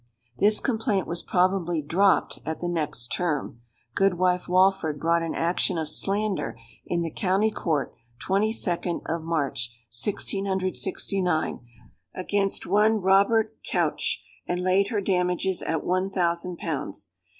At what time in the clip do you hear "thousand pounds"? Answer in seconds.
16.09-17.11